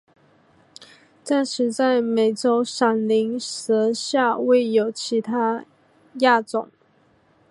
[1.23, 5.63] 暂时在美洲闪鳞蛇下未有其它
[6.21, 6.69] 亚种。